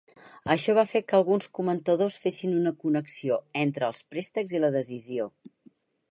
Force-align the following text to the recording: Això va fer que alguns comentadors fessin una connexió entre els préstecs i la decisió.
Això 0.51 0.73
va 0.77 0.83
fer 0.91 0.99
que 1.11 1.17
alguns 1.17 1.49
comentadors 1.57 2.15
fessin 2.23 2.55
una 2.61 2.73
connexió 2.85 3.37
entre 3.65 3.87
els 3.89 4.01
préstecs 4.15 4.55
i 4.59 4.63
la 4.65 4.71
decisió. 4.77 5.29